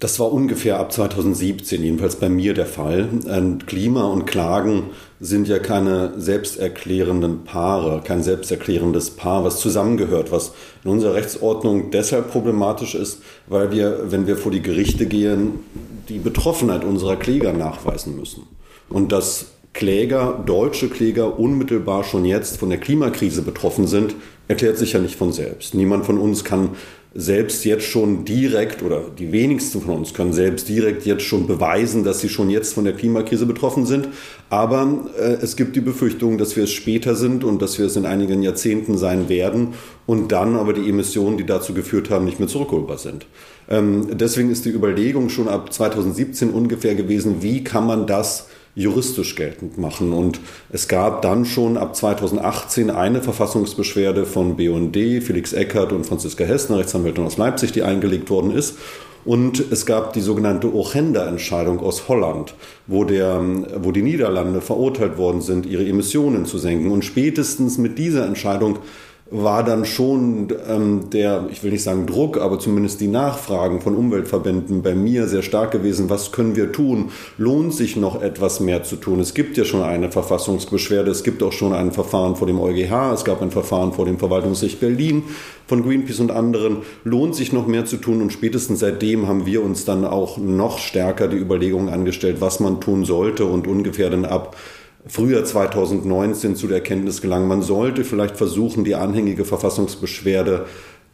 [0.03, 3.09] Das war ungefähr ab 2017, jedenfalls bei mir der Fall.
[3.25, 4.91] Und Klima und Klagen
[5.21, 12.33] sind ja keine selbsterklärenden Paare, kein selbsterklärendes Paar, was zusammengehört, was in unserer Rechtsordnung deshalb
[12.33, 15.61] problematisch ist, weil wir, wenn wir vor die Gerichte gehen,
[16.09, 18.49] die Betroffenheit unserer Kläger nachweisen müssen.
[18.93, 24.15] Und dass Kläger, deutsche Kläger unmittelbar schon jetzt von der Klimakrise betroffen sind,
[24.49, 25.75] erklärt sich ja nicht von selbst.
[25.75, 26.71] Niemand von uns kann
[27.15, 32.05] selbst jetzt schon direkt oder die wenigsten von uns können selbst direkt jetzt schon beweisen,
[32.05, 34.09] dass sie schon jetzt von der Klimakrise betroffen sind.
[34.49, 37.97] Aber äh, es gibt die Befürchtung, dass wir es später sind und dass wir es
[37.97, 39.75] in einigen Jahrzehnten sein werden
[40.07, 43.27] und dann aber die Emissionen, die dazu geführt haben, nicht mehr zurückholbar sind.
[43.69, 49.35] Ähm, deswegen ist die Überlegung schon ab 2017 ungefähr gewesen, wie kann man das juristisch
[49.35, 50.13] geltend machen.
[50.13, 56.45] Und es gab dann schon ab 2018 eine Verfassungsbeschwerde von BUND, Felix Eckert und Franziska
[56.45, 58.79] Hessner, Rechtsanwältin aus Leipzig, die eingelegt worden ist.
[59.25, 62.55] Und es gab die sogenannte Ochenda-Entscheidung aus Holland,
[62.89, 63.41] wo, der,
[63.77, 66.91] wo die Niederlande verurteilt worden sind, ihre Emissionen zu senken.
[66.91, 68.79] Und spätestens mit dieser Entscheidung
[69.33, 73.97] war dann schon ähm, der, ich will nicht sagen Druck, aber zumindest die Nachfragen von
[73.97, 76.11] Umweltverbänden bei mir sehr stark gewesen.
[76.11, 77.11] Was können wir tun?
[77.39, 79.21] Lohnt sich noch etwas mehr zu tun?
[79.21, 83.13] Es gibt ja schon eine Verfassungsbeschwerde, es gibt auch schon ein Verfahren vor dem EuGH,
[83.15, 85.23] es gab ein Verfahren vor dem Verwaltungsgericht Berlin
[85.67, 86.79] von Greenpeace und anderen.
[87.05, 88.21] Lohnt sich noch mehr zu tun?
[88.21, 92.81] Und spätestens seitdem haben wir uns dann auch noch stärker die Überlegungen angestellt, was man
[92.81, 94.57] tun sollte und ungefähr dann ab
[95.07, 100.67] Frühjahr 2019 zu der Erkenntnis gelangen, man sollte vielleicht versuchen, die anhängige Verfassungsbeschwerde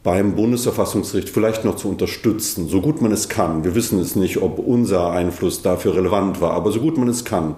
[0.03, 3.65] beim Bundesverfassungsgericht vielleicht noch zu unterstützen, so gut man es kann.
[3.65, 7.25] Wir wissen es nicht, ob unser Einfluss dafür relevant war, aber so gut man es
[7.25, 7.57] kann.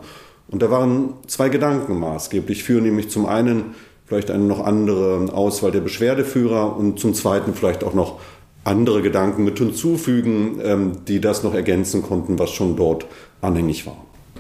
[0.49, 3.75] Und da waren zwei Gedanken maßgeblich für, nämlich zum einen
[4.07, 8.19] vielleicht eine noch andere Auswahl der Beschwerdeführer und zum zweiten vielleicht auch noch
[8.65, 13.07] andere Gedanken mit hinzufügen, ähm, die das noch ergänzen konnten, was schon dort
[13.41, 13.97] anhängig war.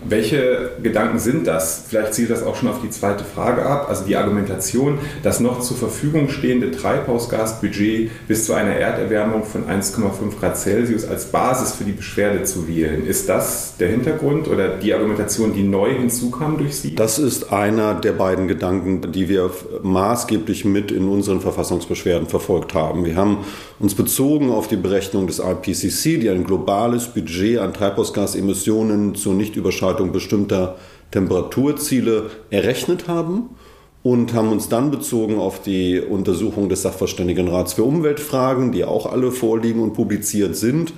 [0.08, 1.84] Welche Gedanken sind das?
[1.88, 3.86] Vielleicht zielt das auch schon auf die zweite Frage ab.
[3.88, 10.38] Also die Argumentation, das noch zur Verfügung stehende Treibhausgasbudget bis zu einer Erderwärmung von 1,5
[10.38, 13.06] Grad Celsius als Basis für die Beschwerde zu wählen.
[13.06, 16.94] Ist das der Hintergrund oder die Argumentation, die neu hinzukam durch Sie?
[16.94, 19.50] Das ist einer der beiden Gedanken, die wir
[19.82, 23.04] maßgeblich mit in unseren Verfassungsbeschwerden verfolgt haben.
[23.04, 23.38] Wir haben
[23.81, 30.12] uns bezogen auf die Berechnung des IPCC, die ein globales Budget an Treibhausgasemissionen zur Nichtüberschreitung
[30.12, 30.77] bestimmter
[31.11, 33.51] Temperaturziele errechnet haben
[34.03, 39.33] und haben uns dann bezogen auf die Untersuchung des Sachverständigenrats für Umweltfragen, die auch alle
[39.33, 40.93] vorliegen und publiziert sind.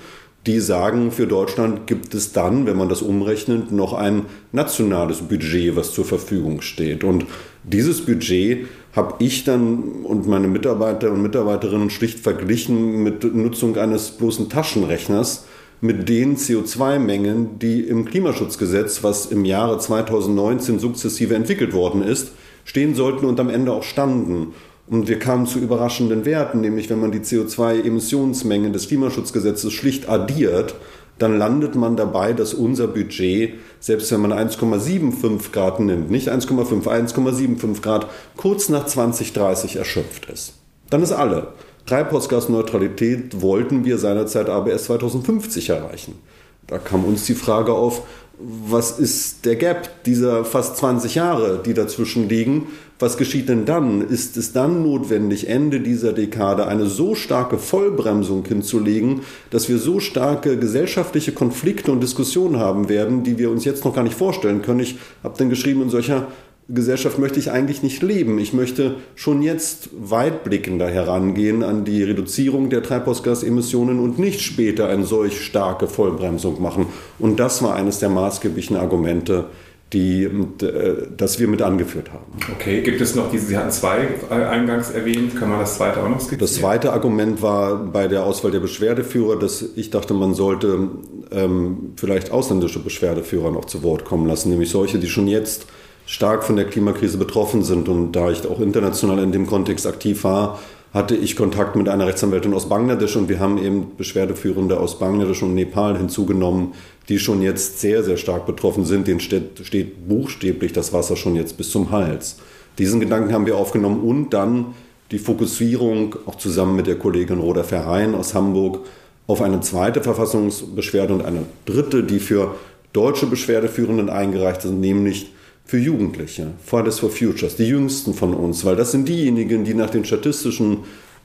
[0.46, 5.76] Die sagen, für Deutschland gibt es dann, wenn man das umrechnet, noch ein nationales Budget,
[5.76, 7.04] was zur Verfügung steht.
[7.04, 7.26] Und
[7.62, 14.10] dieses Budget habe ich dann und meine Mitarbeiter und Mitarbeiterinnen schlicht verglichen mit Nutzung eines
[14.12, 15.46] bloßen Taschenrechners
[15.80, 22.32] mit den CO2-Mengen, die im Klimaschutzgesetz, was im Jahre 2019 sukzessive entwickelt worden ist,
[22.64, 24.54] stehen sollten und am Ende auch standen.
[24.86, 30.74] Und wir kamen zu überraschenden Werten, nämlich wenn man die CO2-Emissionsmengen des Klimaschutzgesetzes schlicht addiert,
[31.18, 36.86] dann landet man dabei, dass unser Budget, selbst wenn man 1,75 Grad nimmt, nicht 1,5,
[36.86, 40.54] 1,75 Grad, kurz nach 2030 erschöpft ist.
[40.90, 41.48] Dann ist alle.
[41.86, 46.18] Treibhausgasneutralität wollten wir seinerzeit erst 2050 erreichen.
[46.66, 48.02] Da kam uns die Frage auf,
[48.44, 52.66] was ist der Gap dieser fast 20 Jahre, die dazwischen liegen?
[52.98, 54.00] Was geschieht denn dann?
[54.00, 60.00] Ist es dann notwendig, Ende dieser Dekade eine so starke Vollbremsung hinzulegen, dass wir so
[60.00, 64.62] starke gesellschaftliche Konflikte und Diskussionen haben werden, die wir uns jetzt noch gar nicht vorstellen
[64.62, 64.80] können?
[64.80, 66.28] Ich habe dann geschrieben, in solcher
[66.74, 68.38] Gesellschaft möchte ich eigentlich nicht leben.
[68.38, 75.04] Ich möchte schon jetzt weitblickender herangehen an die Reduzierung der Treibhausgasemissionen und nicht später eine
[75.04, 76.86] solch starke Vollbremsung machen.
[77.18, 79.46] Und das war eines der maßgeblichen Argumente,
[79.92, 82.32] die, äh, das wir mit angeführt haben.
[82.54, 86.08] Okay, gibt es noch diese, Sie hatten zwei eingangs erwähnt, kann man das zweite auch
[86.08, 86.40] noch skizzieren?
[86.40, 90.88] Das zweite Argument war bei der Auswahl der Beschwerdeführer, dass ich dachte, man sollte
[91.30, 95.66] ähm, vielleicht ausländische Beschwerdeführer noch zu Wort kommen lassen, nämlich solche, die schon jetzt
[96.06, 97.88] stark von der Klimakrise betroffen sind.
[97.88, 100.58] Und da ich auch international in dem Kontext aktiv war,
[100.92, 105.42] hatte ich Kontakt mit einer Rechtsanwältin aus Bangladesch und wir haben eben Beschwerdeführende aus Bangladesch
[105.42, 106.74] und Nepal hinzugenommen,
[107.08, 109.06] die schon jetzt sehr, sehr stark betroffen sind.
[109.06, 112.36] Denen steht, steht buchstäblich das Wasser schon jetzt bis zum Hals.
[112.78, 114.74] Diesen Gedanken haben wir aufgenommen und dann
[115.10, 118.80] die Fokussierung, auch zusammen mit der Kollegin Roda Verheyen aus Hamburg,
[119.26, 122.54] auf eine zweite Verfassungsbeschwerde und eine dritte, die für
[122.92, 125.32] deutsche Beschwerdeführenden eingereicht sind, nämlich
[125.64, 129.90] für Jugendliche, Fridays for Futures, die jüngsten von uns, weil das sind diejenigen, die nach
[129.90, 130.78] den statistischen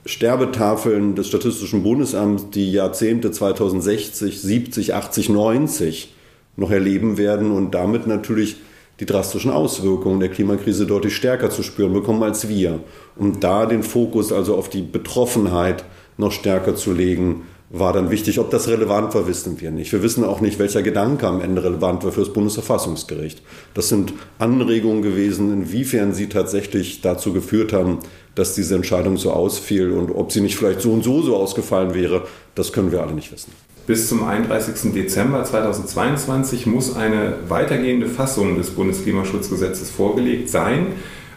[0.05, 6.13] Sterbetafeln des Statistischen Bundesamts die Jahrzehnte 2060, 70, 80, 90
[6.55, 8.57] noch erleben werden und damit natürlich
[8.99, 12.79] die drastischen Auswirkungen der Klimakrise deutlich stärker zu spüren bekommen als wir.
[13.15, 15.83] Um da den Fokus also auf die Betroffenheit
[16.17, 18.39] noch stärker zu legen, war dann wichtig.
[18.39, 19.91] Ob das relevant war, wissen wir nicht.
[19.91, 23.41] Wir wissen auch nicht, welcher Gedanke am Ende relevant war für das Bundesverfassungsgericht.
[23.73, 27.99] Das sind Anregungen gewesen, inwiefern sie tatsächlich dazu geführt haben,
[28.35, 31.93] dass diese Entscheidung so ausfiel und ob sie nicht vielleicht so und so so ausgefallen
[31.93, 33.51] wäre, das können wir alle nicht wissen.
[33.87, 34.93] Bis zum 31.
[34.93, 40.87] Dezember 2022 muss eine weitergehende Fassung des Bundesklimaschutzgesetzes vorgelegt sein.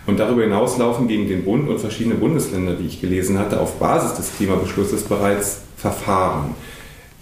[0.06, 3.78] Und darüber hinaus laufen gegen den Bund und verschiedene Bundesländer, wie ich gelesen hatte, auf
[3.78, 6.54] Basis des Klimabeschlusses bereits Verfahren.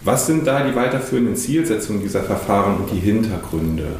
[0.02, 3.96] Was sind da die weiterführenden Zielsetzungen dieser Verfahren und die Hintergründe?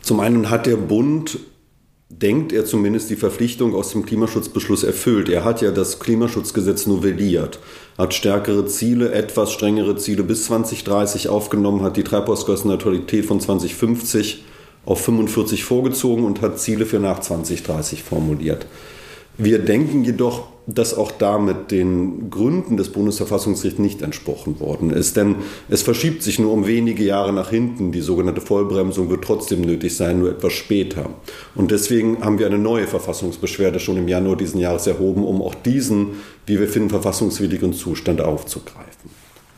[0.00, 1.38] Zum einen hat der Bund,
[2.08, 5.28] denkt er zumindest, die Verpflichtung aus dem Klimaschutzbeschluss erfüllt.
[5.28, 7.58] Er hat ja das Klimaschutzgesetz novelliert,
[7.96, 14.44] hat stärkere Ziele, etwas strengere Ziele bis 2030 aufgenommen, hat die Treibhausgasneutralität von 2050
[14.86, 18.66] auf 45 vorgezogen und hat Ziele für nach 2030 formuliert.
[19.38, 25.16] Wir denken jedoch, dass auch damit den Gründen des Bundesverfassungsgerichts nicht entsprochen worden ist.
[25.16, 25.36] Denn
[25.68, 27.92] es verschiebt sich nur um wenige Jahre nach hinten.
[27.92, 31.10] Die sogenannte Vollbremsung wird trotzdem nötig sein, nur etwas später.
[31.54, 35.54] Und deswegen haben wir eine neue Verfassungsbeschwerde schon im Januar diesen Jahres erhoben, um auch
[35.54, 36.12] diesen,
[36.46, 39.10] wie wir finden, verfassungswidrigen Zustand aufzugreifen.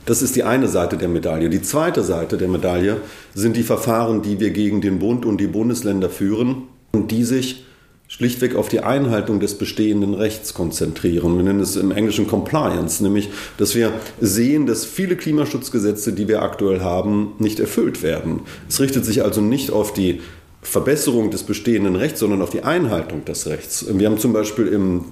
[0.05, 1.49] Das ist die eine Seite der Medaille.
[1.49, 3.01] Die zweite Seite der Medaille
[3.33, 7.66] sind die Verfahren, die wir gegen den Bund und die Bundesländer führen und die sich
[8.07, 11.35] schlichtweg auf die Einhaltung des bestehenden Rechts konzentrieren.
[11.35, 16.41] Wir nennen es im Englischen Compliance, nämlich, dass wir sehen, dass viele Klimaschutzgesetze, die wir
[16.41, 18.41] aktuell haben, nicht erfüllt werden.
[18.69, 20.21] Es richtet sich also nicht auf die
[20.61, 23.85] Verbesserung des bestehenden Rechts, sondern auf die Einhaltung des Rechts.
[23.89, 25.05] Wir haben zum Beispiel im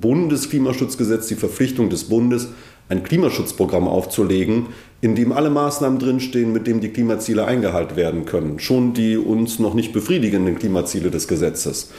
[0.00, 2.48] Bundesklimaschutzgesetz die Verpflichtung des Bundes,
[2.88, 4.66] ein Klimaschutzprogramm aufzulegen,
[5.00, 8.60] in dem alle Maßnahmen drinstehen, mit denen die Klimaziele eingehalten werden können.
[8.60, 11.90] Schon die uns noch nicht befriedigenden Klimaziele des Gesetzes.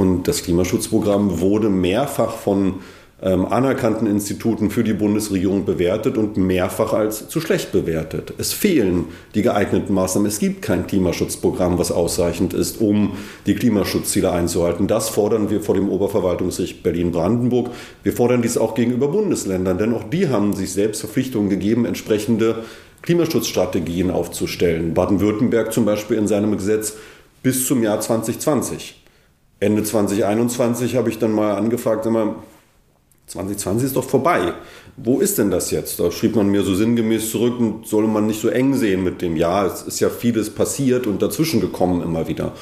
[0.00, 2.76] Und das Klimaschutzprogramm wurde mehrfach von
[3.20, 8.32] ähm, anerkannten Instituten für die Bundesregierung bewertet und mehrfach als zu schlecht bewertet.
[8.38, 10.26] Es fehlen die geeigneten Maßnahmen.
[10.26, 13.12] Es gibt kein Klimaschutzprogramm, was ausreichend ist, um
[13.44, 14.86] die Klimaschutzziele einzuhalten.
[14.86, 17.68] Das fordern wir vor dem Oberverwaltungsgericht Berlin-Brandenburg.
[18.02, 22.64] Wir fordern dies auch gegenüber Bundesländern, denn auch die haben sich selbst Verpflichtungen gegeben, entsprechende
[23.02, 24.94] Klimaschutzstrategien aufzustellen.
[24.94, 26.94] Baden-Württemberg zum Beispiel in seinem Gesetz
[27.42, 28.99] bis zum Jahr 2020.
[29.60, 32.34] Ende 2021 habe ich dann mal angefragt, mal,
[33.26, 34.54] 2020 ist doch vorbei.
[34.96, 36.00] Wo ist denn das jetzt?
[36.00, 39.22] Da schrieb man mir so sinngemäß zurück und solle man nicht so eng sehen mit
[39.22, 42.52] dem Ja, es ist ja vieles passiert und dazwischen gekommen immer wieder.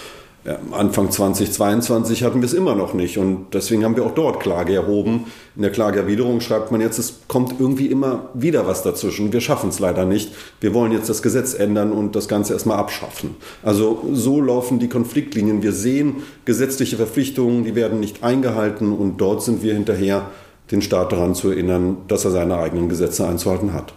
[0.71, 4.75] Anfang 2022 hatten wir es immer noch nicht und deswegen haben wir auch dort Klage
[4.75, 5.27] erhoben.
[5.57, 9.33] In der Klageerwiderung schreibt man jetzt, es kommt irgendwie immer wieder was dazwischen.
[9.33, 10.33] Wir schaffen es leider nicht.
[10.61, 13.37] Wir wollen jetzt das Gesetz ändern und das Ganze erstmal abschaffen.
[13.63, 15.63] Also so laufen die Konfliktlinien.
[15.63, 20.31] Wir sehen gesetzliche Verpflichtungen, die werden nicht eingehalten und dort sind wir hinterher
[20.71, 23.93] den Staat daran zu erinnern, dass er seine eigenen Gesetze einzuhalten hat.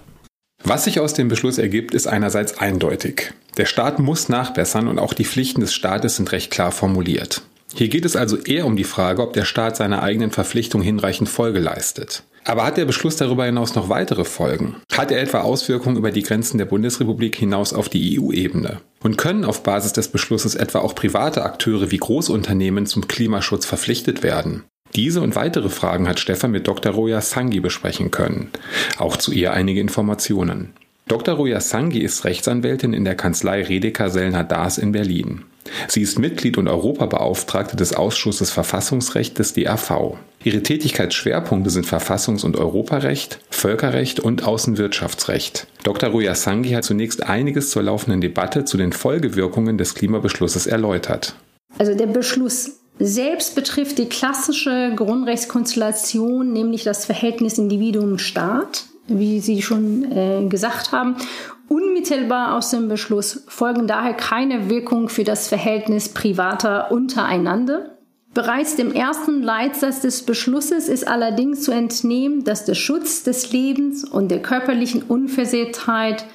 [0.63, 3.33] Was sich aus dem Beschluss ergibt, ist einerseits eindeutig.
[3.57, 7.41] Der Staat muss nachbessern und auch die Pflichten des Staates sind recht klar formuliert.
[7.73, 11.29] Hier geht es also eher um die Frage, ob der Staat seiner eigenen Verpflichtung hinreichend
[11.29, 12.23] Folge leistet.
[12.43, 14.77] Aber hat der Beschluss darüber hinaus noch weitere Folgen?
[14.91, 18.81] Hat er etwa Auswirkungen über die Grenzen der Bundesrepublik hinaus auf die EU-Ebene?
[19.03, 24.23] Und können auf Basis des Beschlusses etwa auch private Akteure wie Großunternehmen zum Klimaschutz verpflichtet
[24.23, 24.63] werden?
[24.95, 26.93] Diese und weitere Fragen hat Stefan mit Dr.
[26.93, 28.49] Roya Sangi besprechen können.
[28.97, 30.73] Auch zu ihr einige Informationen.
[31.07, 31.35] Dr.
[31.35, 35.43] Roya Sangi ist Rechtsanwältin in der Kanzlei Redeker Sellner Daas in Berlin.
[35.87, 40.17] Sie ist Mitglied und Europabeauftragte des Ausschusses Verfassungsrecht des DAV.
[40.43, 45.67] Ihre Tätigkeitsschwerpunkte sind Verfassungs- und Europarecht, Völkerrecht und Außenwirtschaftsrecht.
[45.83, 46.09] Dr.
[46.09, 51.35] Roya Sangi hat zunächst einiges zur laufenden Debatte zu den Folgewirkungen des Klimabeschlusses erläutert.
[51.77, 60.11] Also der Beschluss selbst betrifft die klassische Grundrechtskonstellation, nämlich das Verhältnis Individuum-Staat, wie Sie schon
[60.11, 61.15] äh, gesagt haben.
[61.67, 67.97] Unmittelbar aus dem Beschluss folgen daher keine Wirkung für das Verhältnis Privater untereinander.
[68.33, 74.05] Bereits dem ersten Leitsatz des Beschlusses ist allerdings zu entnehmen, dass der Schutz des Lebens
[74.05, 76.25] und der körperlichen Unversehrtheit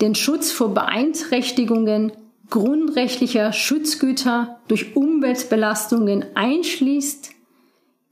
[0.00, 2.12] den Schutz vor Beeinträchtigungen
[2.50, 7.30] grundrechtlicher Schutzgüter durch Umweltbelastungen einschließt,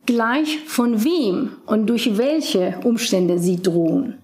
[0.07, 4.19] gleich von wem und durch welche Umstände sie drohen.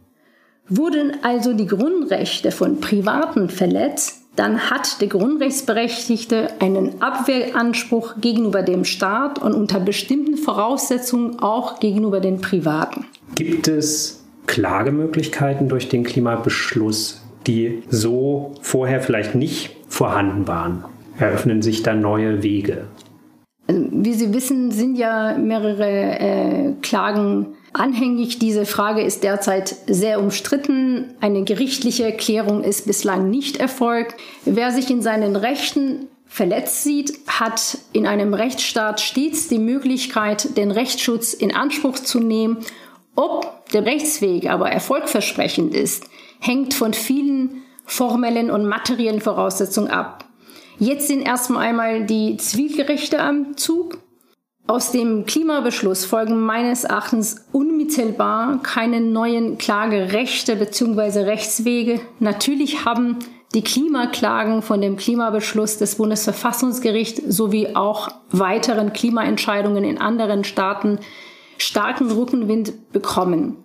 [0.68, 8.84] Wurden also die Grundrechte von Privaten verletzt, dann hat der Grundrechtsberechtigte einen Abwehranspruch gegenüber dem
[8.84, 13.06] Staat und unter bestimmten Voraussetzungen auch gegenüber den Privaten.
[13.34, 20.85] Gibt es Klagemöglichkeiten durch den Klimabeschluss, die so vorher vielleicht nicht vorhanden waren.
[21.18, 22.87] Eröffnen sich dann neue Wege.
[23.66, 28.38] Also, wie Sie wissen, sind ja mehrere äh, Klagen anhängig.
[28.38, 31.14] Diese Frage ist derzeit sehr umstritten.
[31.20, 34.14] Eine gerichtliche Klärung ist bislang nicht erfolgt.
[34.44, 40.70] Wer sich in seinen Rechten verletzt sieht, hat in einem Rechtsstaat stets die Möglichkeit, den
[40.70, 42.59] Rechtsschutz in Anspruch zu nehmen.
[43.16, 46.05] Ob der Rechtsweg aber erfolgversprechend ist,
[46.38, 50.24] hängt von vielen formellen und materiellen Voraussetzungen ab.
[50.79, 53.98] Jetzt sind erstmal einmal die Zivilgerichte am Zug.
[54.66, 61.22] Aus dem Klimabeschluss folgen meines Erachtens unmittelbar keine neuen Klagerechte bzw.
[61.22, 62.00] Rechtswege.
[62.20, 63.18] Natürlich haben
[63.55, 71.00] die Klimaklagen von dem Klimabeschluss des Bundesverfassungsgerichts sowie auch weiteren Klimaentscheidungen in anderen Staaten
[71.59, 73.57] starken Rückenwind bekommen.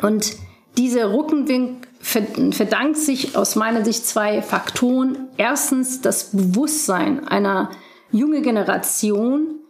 [0.00, 0.36] Und
[0.78, 5.28] diese Rückenwind verdankt sich aus meiner Sicht zwei Faktoren.
[5.38, 7.70] Erstens das Bewusstsein einer
[8.12, 9.60] jungen Generation,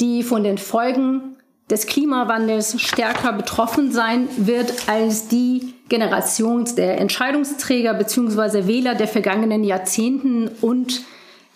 [0.00, 1.36] die von den Folgen
[1.70, 8.66] des Klimawandels stärker betroffen sein wird als die Generation der Entscheidungsträger bzw.
[8.66, 11.02] Wähler der vergangenen Jahrzehnten und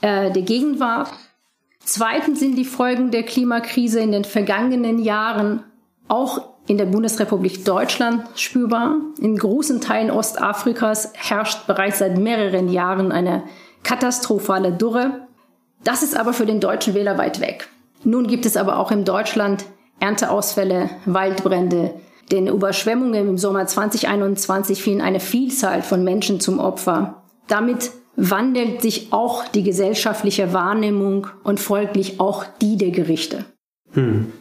[0.02, 1.10] äh, der Gegenwart.
[1.80, 5.64] Zweitens sind die Folgen der Klimakrise in den vergangenen Jahren
[6.08, 8.96] auch in der Bundesrepublik Deutschland spürbar.
[9.20, 13.44] In großen Teilen Ostafrikas herrscht bereits seit mehreren Jahren eine
[13.82, 15.26] katastrophale Dürre.
[15.84, 17.68] Das ist aber für den deutschen Wähler weit weg.
[18.04, 19.64] Nun gibt es aber auch in Deutschland
[20.00, 21.94] Ernteausfälle, Waldbrände,
[22.30, 27.22] den Überschwemmungen im Sommer 2021 fielen eine Vielzahl von Menschen zum Opfer.
[27.46, 33.44] Damit wandelt sich auch die gesellschaftliche Wahrnehmung und folglich auch die der Gerichte.
[33.92, 34.32] Hm.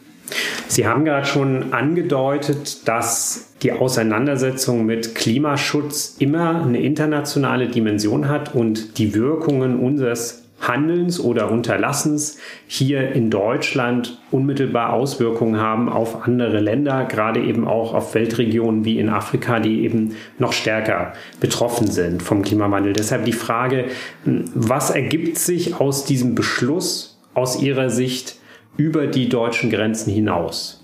[0.68, 8.54] Sie haben gerade schon angedeutet, dass die Auseinandersetzung mit Klimaschutz immer eine internationale Dimension hat
[8.54, 16.60] und die Wirkungen unseres Handelns oder Unterlassens hier in Deutschland unmittelbar Auswirkungen haben auf andere
[16.60, 22.22] Länder, gerade eben auch auf Weltregionen wie in Afrika, die eben noch stärker betroffen sind
[22.22, 22.94] vom Klimawandel.
[22.94, 23.86] Deshalb die Frage,
[24.24, 28.36] was ergibt sich aus diesem Beschluss aus Ihrer Sicht
[28.76, 30.82] über die deutschen Grenzen hinaus?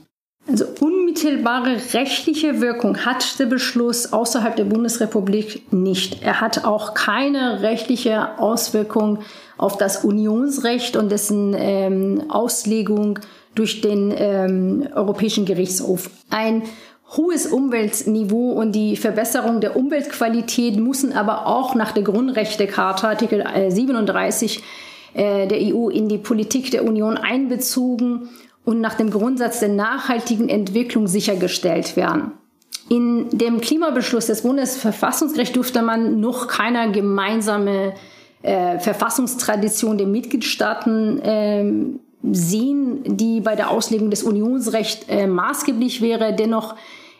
[0.49, 6.23] Also unmittelbare rechtliche Wirkung hat der Beschluss außerhalb der Bundesrepublik nicht.
[6.23, 9.21] Er hat auch keine rechtliche Auswirkung
[9.57, 13.21] auf das Unionsrecht und dessen ähm, Auslegung
[13.55, 16.11] durch den ähm, Europäischen Gerichtshof.
[16.31, 16.63] Ein
[17.17, 24.63] hohes Umweltniveau und die Verbesserung der Umweltqualität müssen aber auch nach der Grundrechtecharta Artikel 37
[25.15, 28.29] äh, der EU in die Politik der Union einbezogen
[28.65, 32.33] und nach dem Grundsatz der nachhaltigen Entwicklung sichergestellt werden.
[32.89, 37.95] In dem Klimabeschluss des Bundesverfassungsgerichts durfte man noch keine gemeinsame
[38.43, 41.73] äh, Verfassungstradition der Mitgliedstaaten äh,
[42.31, 46.35] sehen, die bei der Auslegung des Unionsrechts äh, maßgeblich wäre.
[46.35, 46.75] Dennoch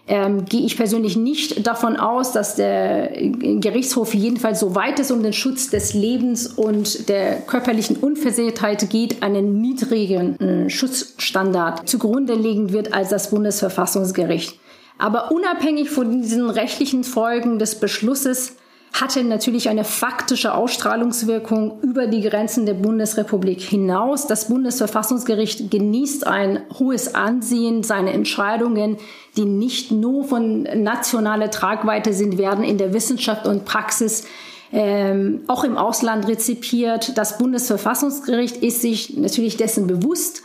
[0.09, 5.23] ähm, gehe ich persönlich nicht davon aus, dass der Gerichtshof jedenfalls so weit es um
[5.23, 12.73] den Schutz des Lebens und der körperlichen Unversehrtheit geht, einen niedrigen äh, Schutzstandard zugrunde legen
[12.73, 14.59] wird als das Bundesverfassungsgericht.
[14.99, 18.57] Aber unabhängig von diesen rechtlichen Folgen des Beschlusses
[18.93, 24.27] hatte natürlich eine faktische Ausstrahlungswirkung über die Grenzen der Bundesrepublik hinaus.
[24.27, 27.83] Das Bundesverfassungsgericht genießt ein hohes Ansehen.
[27.83, 28.99] Seine Entscheidungen,
[29.37, 34.25] die nicht nur von nationaler Tragweite sind, werden in der Wissenschaft und Praxis
[34.73, 37.17] ähm, auch im Ausland rezipiert.
[37.17, 40.43] Das Bundesverfassungsgericht ist sich natürlich dessen bewusst.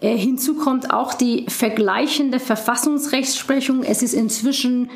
[0.00, 3.82] Äh, hinzu kommt auch die vergleichende Verfassungsrechtsprechung.
[3.82, 4.90] Es ist inzwischen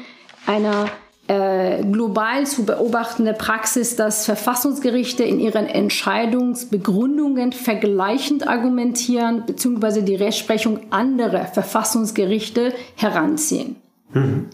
[0.46, 0.86] einer
[1.28, 10.02] äh, global zu beobachtende Praxis, dass Verfassungsgerichte in ihren Entscheidungsbegründungen vergleichend argumentieren bzw.
[10.02, 13.76] die Rechtsprechung anderer Verfassungsgerichte heranziehen.
[14.12, 14.46] Mhm.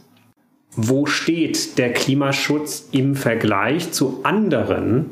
[0.77, 5.11] Wo steht der Klimaschutz im Vergleich zu anderen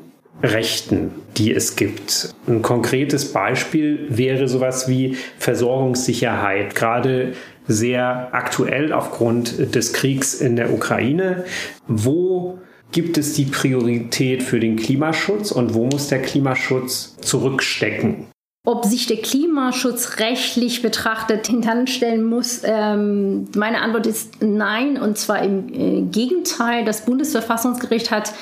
[0.52, 2.34] Rechten, die es gibt.
[2.46, 6.74] Ein konkretes Beispiel wäre sowas wie Versorgungssicherheit.
[6.74, 7.34] Gerade
[7.68, 11.44] sehr aktuell aufgrund des Kriegs in der Ukraine.
[11.86, 12.58] Wo
[12.92, 18.26] gibt es die Priorität für den Klimaschutz und wo muss der Klimaschutz zurückstecken?
[18.64, 25.00] Ob sich der Klimaschutz rechtlich betrachtet hintanstellen muss, ähm, meine Antwort ist nein.
[25.00, 26.84] Und zwar im äh, Gegenteil.
[26.84, 28.32] Das Bundesverfassungsgericht hat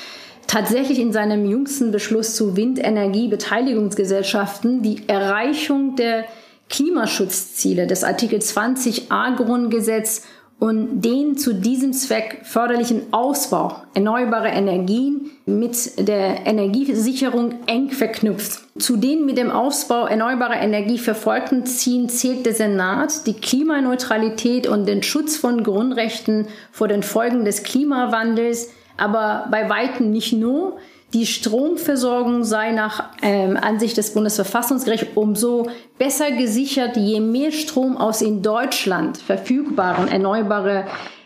[0.47, 6.25] tatsächlich in seinem jüngsten Beschluss zu Windenergiebeteiligungsgesellschaften die Erreichung der
[6.69, 10.23] Klimaschutzziele des Artikel 20a Grundgesetz
[10.57, 18.61] und den zu diesem Zweck förderlichen Ausbau erneuerbarer Energien mit der Energiesicherung eng verknüpft.
[18.79, 24.85] Zu den mit dem Ausbau erneuerbarer Energie verfolgten Zielen zählt der Senat die Klimaneutralität und
[24.85, 30.77] den Schutz von Grundrechten vor den Folgen des Klimawandels, aber bei weitem nicht nur.
[31.13, 38.21] Die Stromversorgung sei nach ähm, Ansicht des Bundesverfassungsgerichts umso besser gesichert, je mehr Strom aus
[38.21, 40.85] in Deutschland verfügbaren erneuerbare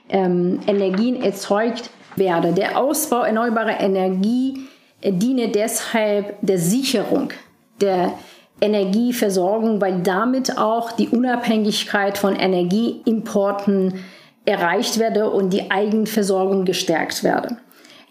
[0.09, 2.51] ähm, Energien erzeugt werde.
[2.51, 4.67] Der Ausbau erneuerbarer Energie
[5.01, 7.29] äh, diene deshalb der Sicherung
[7.81, 8.13] der
[8.61, 13.93] Energieversorgung, weil damit auch die Unabhängigkeit von Energieimporten
[14.49, 17.57] erreicht werde und die Eigenversorgung gestärkt werde.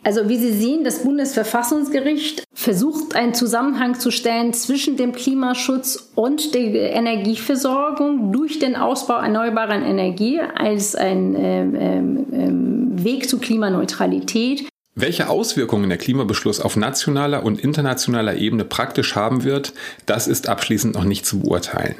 [0.04, 6.54] Also wie Sie sehen, das Bundesverfassungsgericht versucht einen Zusammenhang zu stellen zwischen dem Klimaschutz und
[6.54, 14.68] der Energieversorgung durch den Ausbau erneuerbarer Energie als ein ähm, ähm, Weg zur Klimaneutralität.
[15.00, 19.72] Welche Auswirkungen der Klimabeschluss auf nationaler und internationaler Ebene praktisch haben wird,
[20.06, 21.94] das ist abschließend noch nicht zu beurteilen.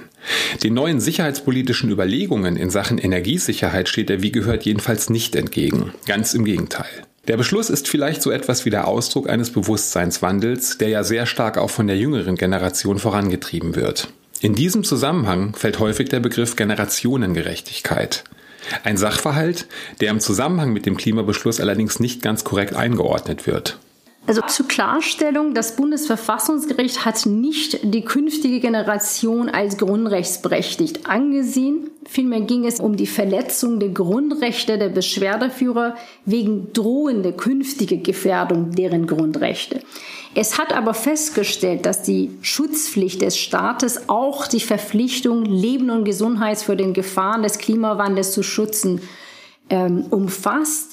[0.65, 5.95] Den neuen sicherheitspolitischen Überlegungen in Sachen Energiesicherheit steht er wie gehört jedenfalls nicht entgegen.
[6.07, 6.89] Ganz im Gegenteil.
[7.29, 11.57] Der Beschluss ist vielleicht so etwas wie der Ausdruck eines Bewusstseinswandels, der ja sehr stark
[11.57, 14.09] auch von der jüngeren Generation vorangetrieben wird.
[14.41, 18.25] In diesem Zusammenhang fällt häufig der Begriff Generationengerechtigkeit.
[18.85, 19.67] Ein Sachverhalt,
[20.01, 23.79] der im Zusammenhang mit dem Klimabeschluss allerdings nicht ganz korrekt eingeordnet wird.
[24.29, 31.89] Also zur Klarstellung, das Bundesverfassungsgericht hat nicht die künftige Generation als grundrechtsberechtigt angesehen.
[32.07, 35.95] Vielmehr ging es um die Verletzung der Grundrechte der Beschwerdeführer
[36.27, 39.81] wegen drohender künftiger Gefährdung deren Grundrechte.
[40.35, 46.59] Es hat aber festgestellt, dass die Schutzpflicht des Staates auch die Verpflichtung, Leben und Gesundheit
[46.59, 49.01] vor den Gefahren des Klimawandels zu schützen,
[49.71, 50.88] ähm, umfasst.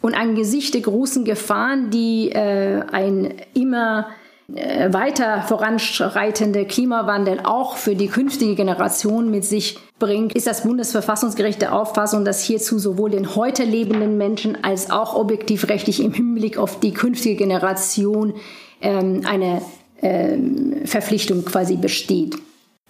[0.00, 4.08] Und angesichts der großen Gefahren, die äh, ein immer
[4.54, 11.60] äh, weiter voranschreitender Klimawandel auch für die künftige Generation mit sich bringt, ist das Bundesverfassungsgericht
[11.60, 16.56] der Auffassung, dass hierzu sowohl den heute lebenden Menschen als auch objektiv rechtlich im Hinblick
[16.56, 18.34] auf die künftige Generation
[18.80, 19.60] ähm, eine
[20.00, 22.36] ähm, Verpflichtung quasi besteht.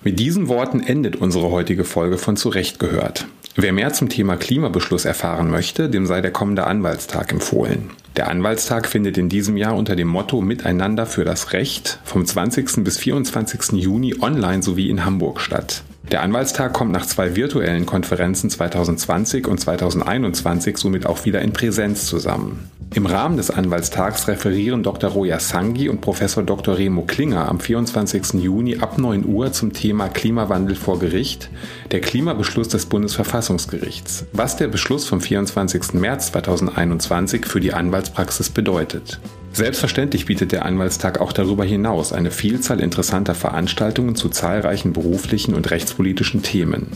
[0.05, 3.27] Mit diesen Worten endet unsere heutige Folge von Zurecht gehört.
[3.57, 7.91] Wer mehr zum Thema Klimabeschluss erfahren möchte, dem sei der kommende Anwaltstag empfohlen.
[8.17, 12.85] Der Anwaltstag findet in diesem Jahr unter dem Motto Miteinander für das Recht vom 20.
[12.85, 13.73] bis 24.
[13.73, 15.83] Juni online sowie in Hamburg statt.
[16.13, 22.07] Der Anwaltstag kommt nach zwei virtuellen Konferenzen 2020 und 2021 somit auch wieder in Präsenz
[22.07, 22.71] zusammen.
[22.95, 25.11] Im Rahmen des Anwaltstags referieren Dr.
[25.11, 26.79] Roja Sangi und Professor Dr.
[26.79, 28.43] Remo Klinger am 24.
[28.43, 31.51] Juni ab 9 Uhr zum Thema Klimawandel vor Gericht,
[31.91, 35.93] der Klimabeschluss des Bundesverfassungsgerichts, was der Beschluss vom 24.
[35.95, 39.21] März 2021 für die Anwaltspraxis bedeutet.
[39.53, 45.71] Selbstverständlich bietet der Anwaltstag auch darüber hinaus eine Vielzahl interessanter Veranstaltungen zu zahlreichen beruflichen und
[45.71, 46.87] rechtspolitischen Themen.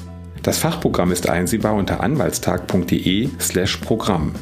[0.43, 4.33] Das Fachprogramm ist einsehbar unter anwaltstag.de/programm.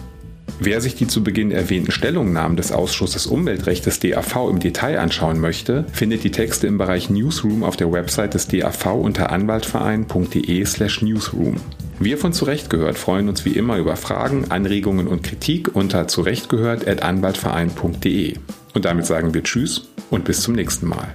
[0.58, 5.38] Wer sich die zu Beginn erwähnten Stellungnahmen des Ausschusses Umweltrecht des DAV im Detail anschauen
[5.40, 11.56] möchte, findet die Texte im Bereich Newsroom auf der Website des DAV unter anwaltverein.de/newsroom.
[11.98, 18.36] Wir von Zurechtgehört freuen uns wie immer über Fragen, Anregungen und Kritik unter zurechtgehört@anwaltverein.de.
[18.72, 21.14] Und damit sagen wir Tschüss und bis zum nächsten Mal.